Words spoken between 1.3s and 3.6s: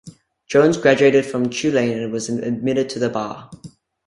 Tulane and was admitted to the bar.